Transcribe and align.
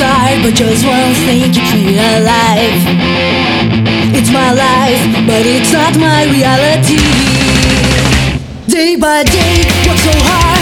I'm 0.00 0.42
but 0.42 0.54
just 0.54 0.84
one 0.84 1.14
thing 1.26 1.52
keeps 1.52 1.74
me 1.74 1.94
alive. 1.98 2.82
It's 4.16 4.30
my 4.30 4.52
life, 4.52 5.26
but 5.26 5.46
it's 5.46 5.72
not 5.72 5.96
my 5.98 6.24
reality. 6.24 6.98
Day 8.66 8.96
by 8.96 9.22
day, 9.24 9.64
work 9.86 9.98
so 9.98 10.12
hard. 10.14 10.53